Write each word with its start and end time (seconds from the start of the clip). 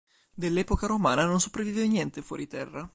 Dell'epoca 0.33 0.87
romana 0.87 1.25
non 1.25 1.39
sopravvive 1.39 1.87
niente 1.87 2.23
fuori 2.23 2.47
terra. 2.47 2.89